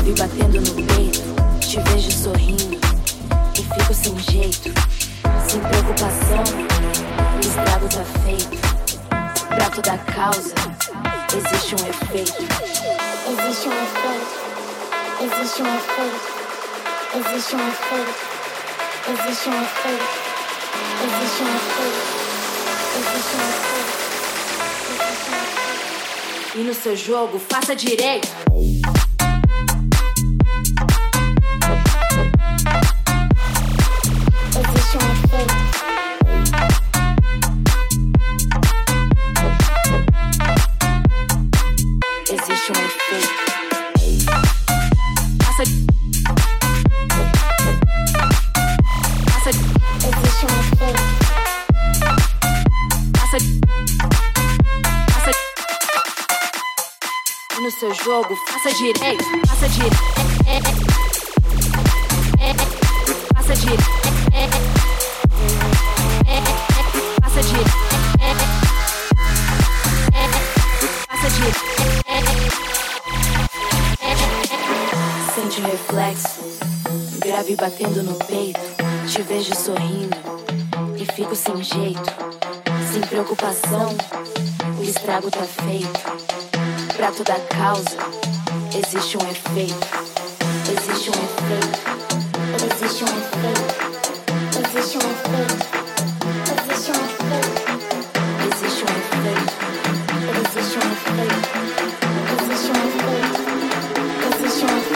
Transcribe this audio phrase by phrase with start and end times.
[0.00, 1.20] neve batendo no peito,
[1.60, 2.78] te vejo sorrindo
[3.54, 4.72] e fico sem jeito,
[5.46, 6.42] sem preocupação.
[7.36, 8.58] O estrago tá feito,
[9.48, 10.54] Pra toda causa.
[11.36, 12.42] Existe um efeito.
[13.28, 14.40] Existe um efeito.
[15.20, 16.20] Existe um efeito.
[17.14, 18.14] Existe um efeito.
[19.10, 20.08] Existe um efeito.
[21.04, 22.00] Existe um efeito.
[22.96, 24.00] Existe um efeito.
[26.54, 28.28] E no seu jogo, faça direito.
[58.04, 59.96] jogo, faça direito, faça direito.
[63.34, 63.84] Faça direito.
[67.20, 67.70] Faça direito.
[71.08, 71.60] Faça direito.
[75.34, 76.40] Sente o reflexo,
[77.18, 78.60] grave batendo no peito.
[79.08, 80.16] Te vejo sorrindo
[80.96, 82.12] e fico sem jeito,
[82.92, 83.94] sem preocupação.
[84.78, 86.39] O estrago tá feito.
[87.00, 87.96] Pra toda causa
[88.78, 89.74] existe um efeito.
[90.70, 91.80] Existe um efeito.
[92.76, 93.64] Existe um efeito.
[94.60, 95.64] Existe um efeito.
[96.60, 97.56] Existe um efeito.
[98.52, 99.48] Existe um efeito.
[100.36, 101.48] Existe um efeito.
[102.36, 103.40] Existe um efeito.
[104.36, 104.90] Existe um efeito.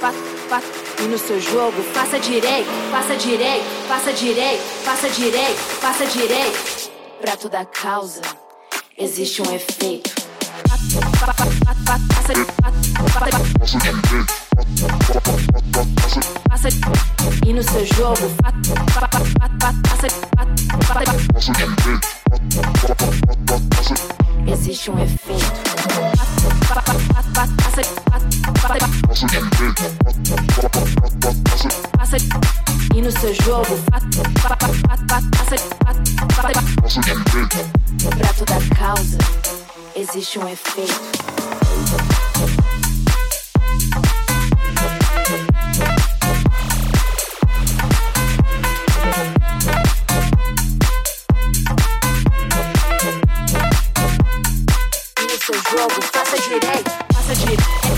[0.00, 6.90] E no seu jogo, faça direito, faça direito, faça direito, faça direito, faça direito.
[7.20, 8.20] Pra toda causa
[8.96, 10.14] existe um efeito.
[17.44, 18.30] E no seu jogo,
[24.46, 25.68] existe um efeito.
[31.96, 32.16] Faça
[32.94, 34.56] e no seu jogo, pra
[38.34, 39.18] toda causa
[39.94, 41.18] existe um efeito.
[55.70, 57.97] Jogo, faça direito, faça direito.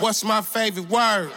[0.00, 1.32] What's my favorite word?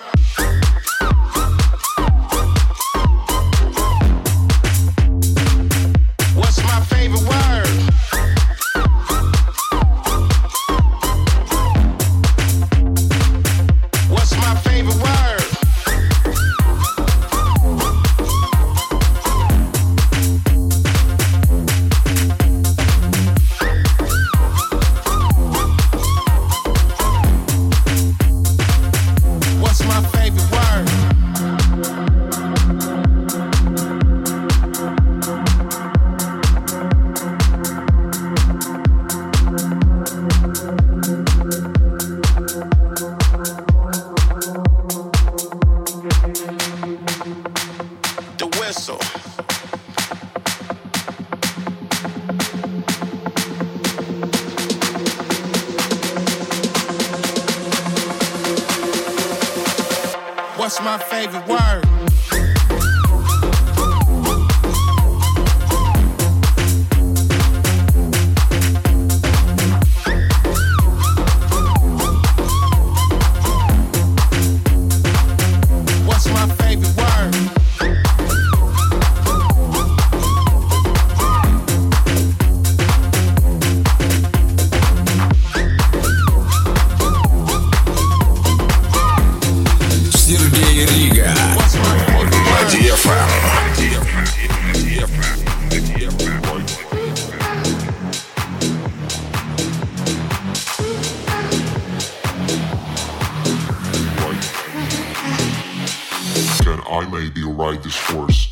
[107.42, 108.50] Be ride this horse.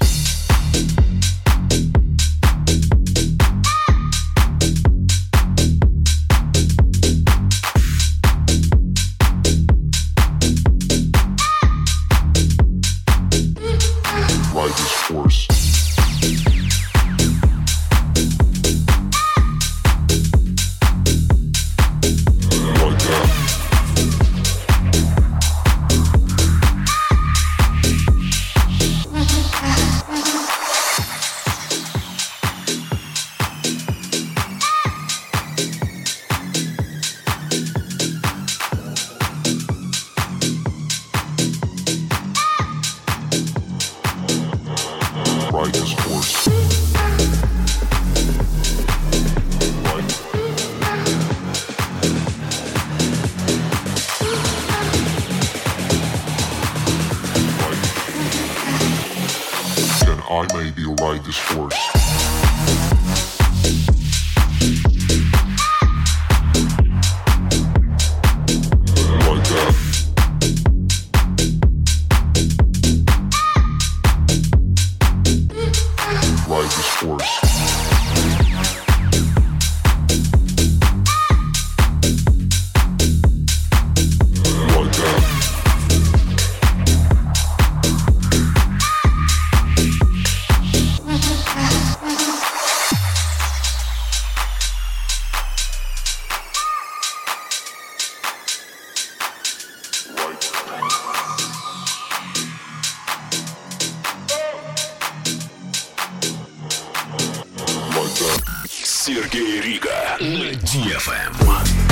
[110.66, 111.89] DFM.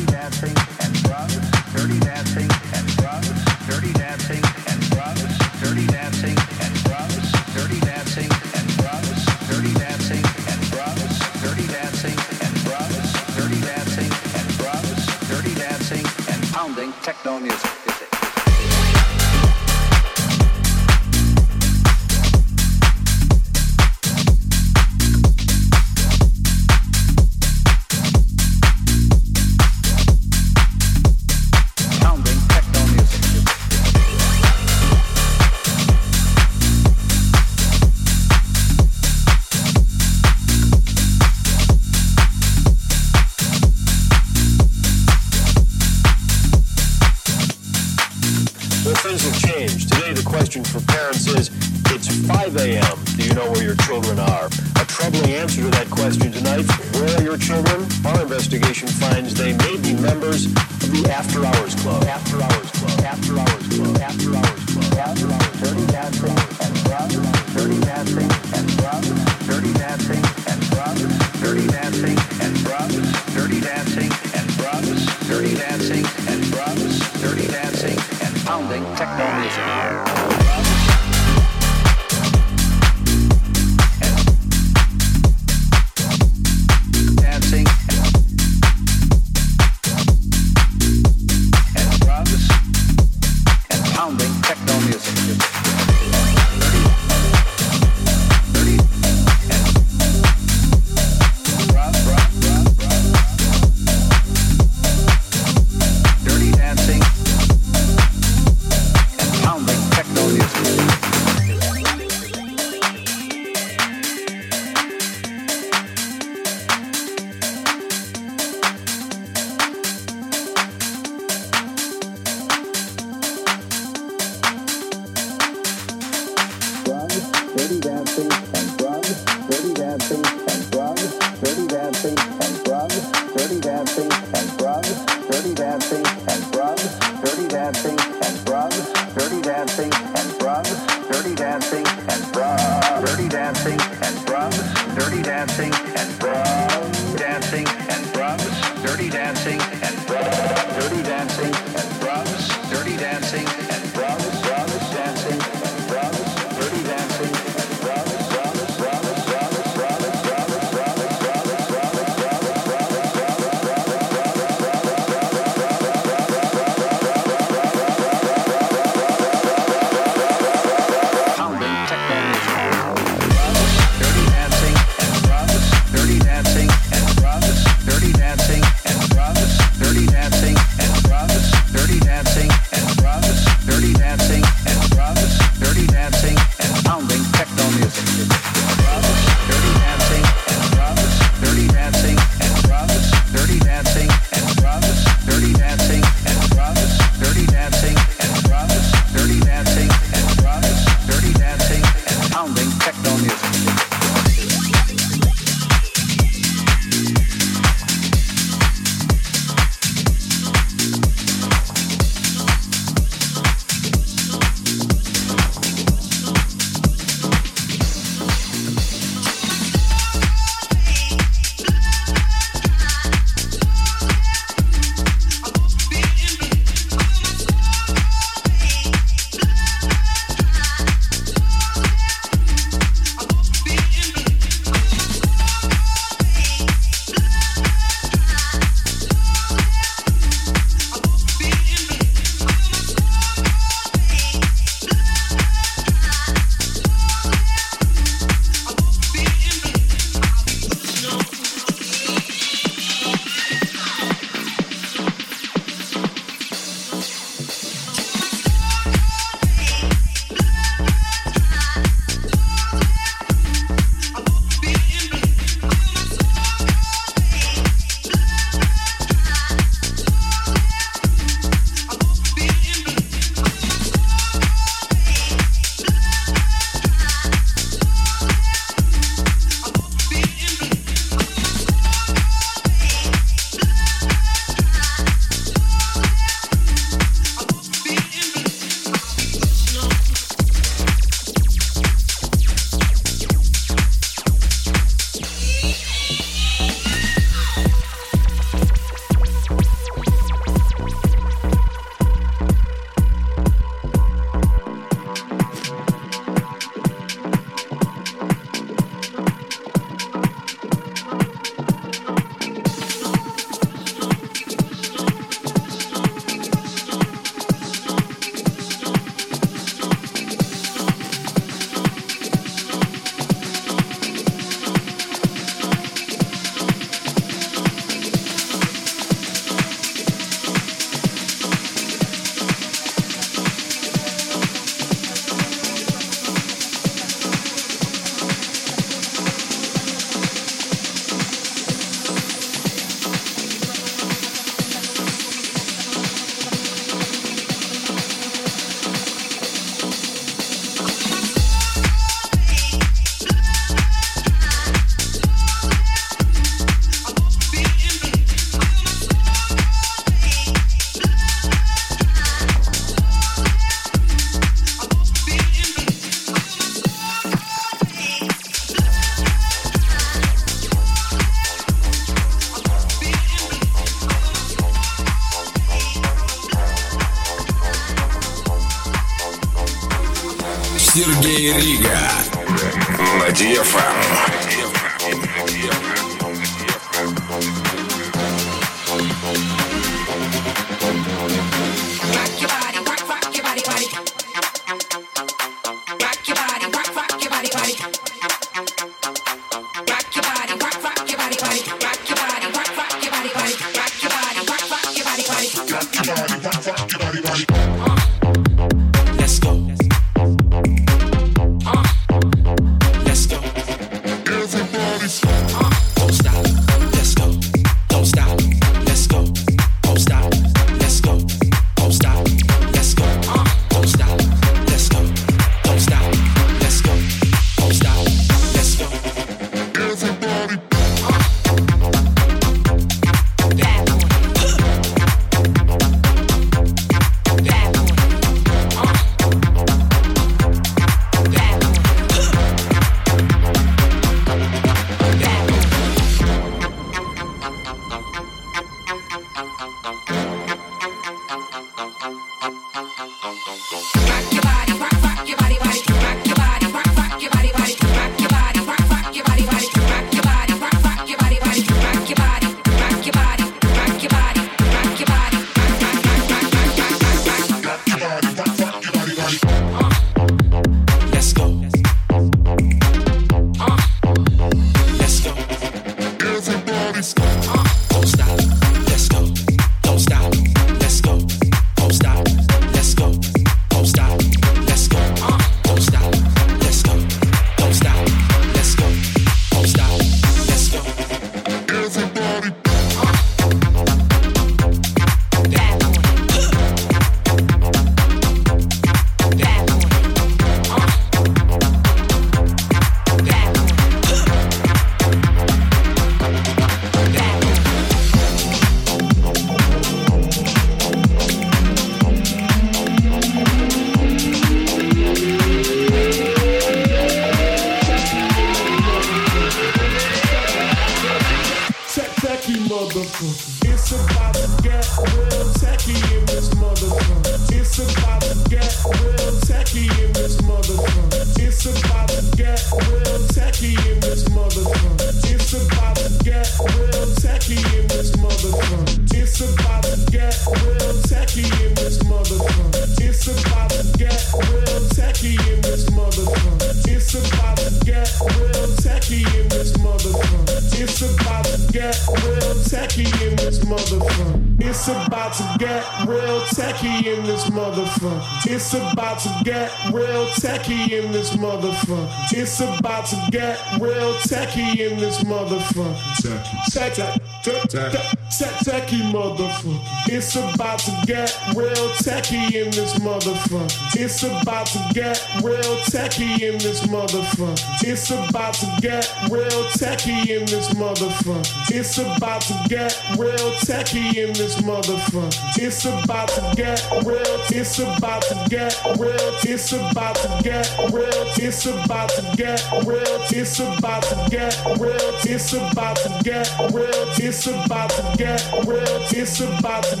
[558.01, 558.51] motherfucker.
[558.51, 562.09] It's about to get real techie in this motherfucker.
[562.31, 565.95] It's about to get real techie in this motherfucker.
[566.21, 567.91] Techie, techie, techie,
[568.29, 570.00] techie, techie motherfucker.
[570.13, 573.71] It's about to get real techie in this motherfucker.
[573.95, 577.57] It's about to get real techie in this motherfucker.
[577.81, 581.47] It's about to get real techie in this motherfucker.
[581.71, 585.31] It's about to get real techie in this motherfucker.
[585.57, 587.39] It's about to get real.
[587.47, 589.15] It's about to get real.
[589.47, 591.23] It's about to get real.
[591.39, 593.21] It's about to get real.
[593.31, 595.15] It's about to get real.
[595.23, 597.07] It's about to get real.
[597.15, 599.07] It's about to get real.
[599.13, 600.00] It's about to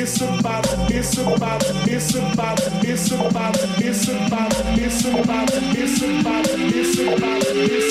[0.00, 0.86] it's about to.
[0.90, 1.74] It's about to.
[1.88, 2.80] It's about to.
[2.84, 3.68] It's about to.
[3.78, 4.64] It's about to.
[4.78, 5.72] It's about to.
[5.76, 6.70] It's about to.
[6.70, 7.88] It's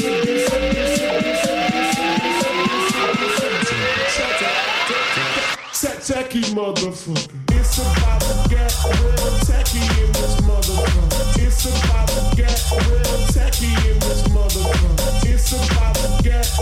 [6.08, 7.28] Techie motherfucker.
[7.52, 11.44] It's about to get real techie in this motherfucker.
[11.44, 15.30] It's about to get real techie in this motherfucker.
[15.30, 16.57] It's about to get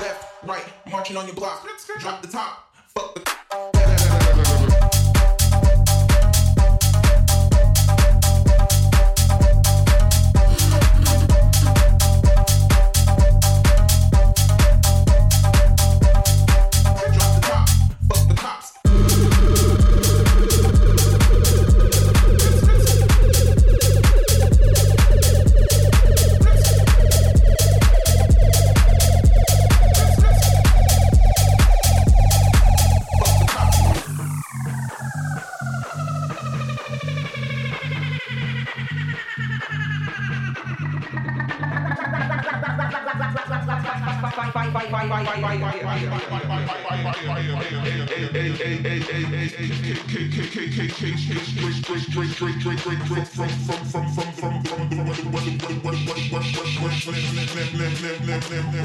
[0.00, 1.66] Left, right, marching on your block.
[2.00, 3.27] Drop the top, fuck the.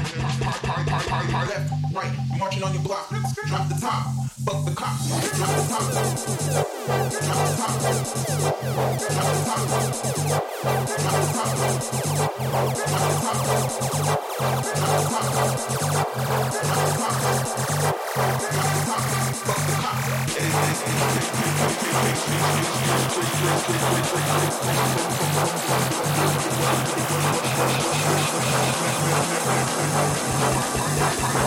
[0.04, 3.08] Left, right, marching on your block.
[3.08, 4.74] Drop the top, fuck the.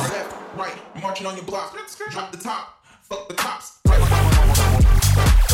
[0.07, 1.75] Left, right, marching on your block.
[2.11, 2.79] Drop the top,
[3.09, 5.46] fuck the cops.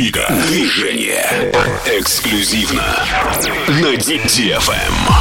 [0.00, 0.26] Вика.
[0.48, 1.52] Движение.
[1.84, 3.04] Эксклюзивно
[3.68, 5.19] на DTFM.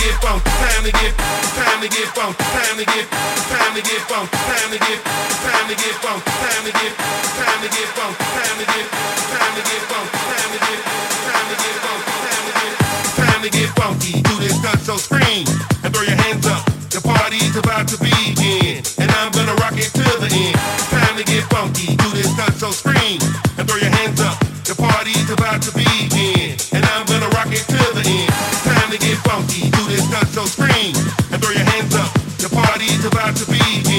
[0.00, 1.12] Get funky, time to get,
[1.54, 3.06] time to get funky, time to get,
[3.52, 4.98] time to get funky, time to get,
[5.44, 6.92] time to get funky, time to get,
[7.36, 8.86] time to get funky, time to get,
[9.28, 10.80] time to get funky, time to get,
[11.28, 11.70] time to get
[13.40, 14.20] to get, to funky.
[14.20, 15.48] Do this stunt, so scream
[15.82, 16.64] and throw your hands up.
[16.92, 20.56] The party's about to begin, and I'm gonna rock it till the end.
[20.92, 21.96] Time to get funky.
[21.96, 23.20] Do this stunt, so scream
[23.56, 24.36] and throw your hands up.
[24.68, 26.59] The party's about to begin,
[30.46, 30.94] so scream
[31.32, 32.12] and throw your hands up.
[32.38, 33.89] The party is about to be.